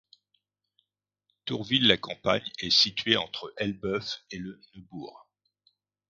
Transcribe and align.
Tourville-la-Campagne 1.45 2.49
est 2.57 2.71
située 2.71 3.17
entre 3.17 3.53
Elbeuf 3.57 4.23
et 4.31 4.39
Le 4.39 4.59
Neubourg. 4.73 5.27